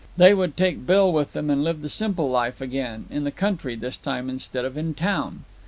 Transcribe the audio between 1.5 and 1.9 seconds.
and live the